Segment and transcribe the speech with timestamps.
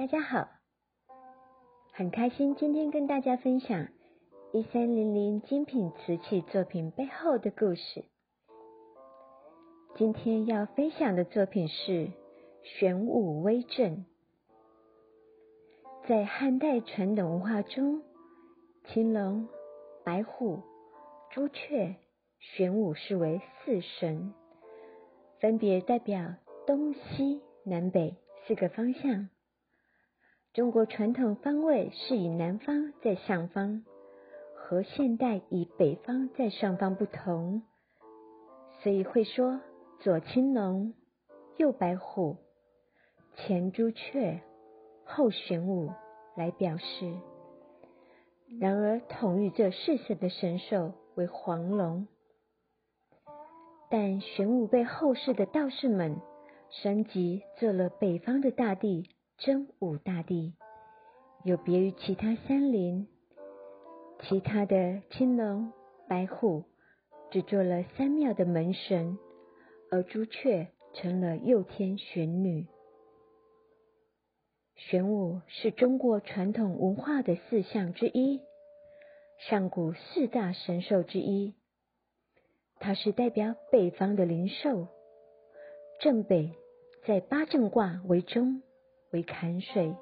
[0.00, 0.48] 大家好，
[1.92, 3.88] 很开心今天跟大家分享
[4.50, 8.06] 一三零零精品瓷器作品背后的故事。
[9.96, 12.12] 今天要分享的作品是
[12.62, 14.06] 玄武威震。
[16.08, 18.00] 在汉代传统文化中，
[18.86, 19.48] 青龙、
[20.02, 20.62] 白虎、
[21.30, 21.96] 朱雀、
[22.38, 24.32] 玄武视为四神，
[25.40, 26.36] 分别代表
[26.66, 29.28] 东西南北四个方向。
[30.52, 33.84] 中国传统方位是以南方在上方，
[34.56, 37.62] 和现代以北方在上方不同，
[38.82, 39.60] 所以会说
[40.00, 40.94] 左青龙，
[41.56, 42.36] 右白虎，
[43.36, 44.40] 前朱雀，
[45.04, 45.92] 后玄武
[46.36, 47.14] 来表示。
[48.58, 52.08] 然而统御这四神的神兽为黄龙，
[53.88, 56.16] 但玄武被后世的道士们
[56.82, 59.08] 升级做了北方的大帝。
[59.40, 60.52] 真武大帝
[61.44, 63.08] 有别于其他山林，
[64.20, 65.72] 其他的青龙、
[66.06, 66.64] 白虎
[67.30, 69.18] 只做了三庙的门神，
[69.90, 72.66] 而朱雀成了右天玄女。
[74.74, 78.42] 玄武是中国传统文化的四象之一，
[79.48, 81.54] 上古四大神兽之一。
[82.78, 84.88] 它是代表北方的灵兽，
[85.98, 86.52] 正北
[87.06, 88.60] 在八正卦为中。
[89.12, 89.94] 为坎水。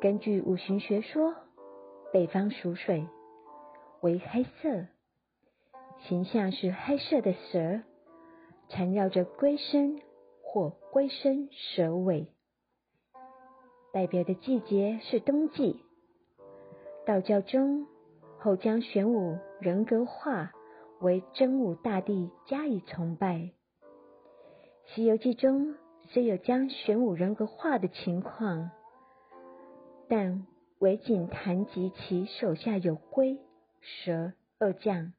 [0.00, 1.34] 根据五行学说，
[2.12, 3.06] 北方属水，
[4.00, 4.86] 为黑色，
[6.00, 7.80] 形象是黑色的蛇，
[8.68, 10.00] 缠绕着龟身
[10.42, 12.28] 或龟身蛇尾，
[13.92, 15.84] 代表的季节是冬季。
[17.06, 17.86] 道教中
[18.38, 20.52] 后将玄武人格化
[21.00, 23.50] 为真武大帝加以崇拜。
[24.86, 25.74] 西游记中。
[26.10, 28.70] 虽有将玄武人格化的情况，
[30.08, 30.46] 但
[30.78, 33.38] 唯仅谈及其手下有龟、
[33.80, 35.12] 蛇二将，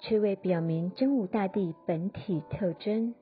[0.00, 3.14] 却未表明真武大帝本体特征。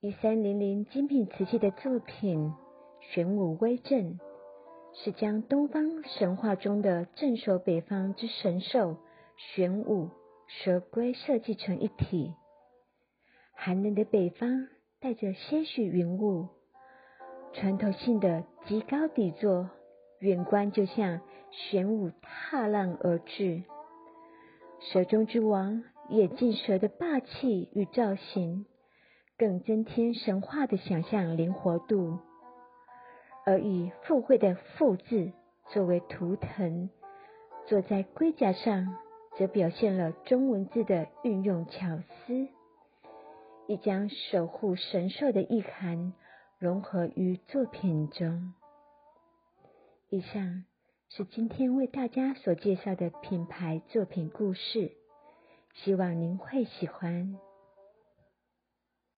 [0.00, 2.50] 一三零零精品瓷器的作品
[3.00, 4.18] 《玄武威震》，
[4.92, 8.96] 是将东方神话中的镇守北方之神兽
[9.36, 10.10] 玄武、
[10.48, 12.34] 蛇龟设计成一体。
[13.54, 14.68] 寒冷的北方
[15.00, 16.48] 带着些许云雾，
[17.52, 19.70] 穿透性的极高底座，
[20.18, 21.20] 远观就像
[21.50, 23.62] 玄武踏浪而至。
[24.80, 28.66] 蛇中之王，眼镜蛇的霸气与造型，
[29.38, 32.18] 更增添神话的想象灵活度。
[33.46, 35.32] 而以富贵的“富”字
[35.68, 36.90] 作为图腾，
[37.66, 38.96] 坐在龟甲上，
[39.36, 42.48] 则表现了中文字的运用巧思。
[43.72, 46.12] 亦将守护神兽的意涵
[46.58, 48.52] 融合于作品中。
[50.10, 50.66] 以上
[51.08, 54.92] 是今天为大家所介绍的品牌作品故事，
[55.72, 57.34] 希望您会喜欢。